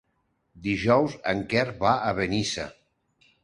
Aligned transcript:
Dijous 0.67 1.19
en 1.33 1.45
Quer 1.53 1.67
va 1.85 1.95
a 2.09 2.17
Benissa. 2.23 2.69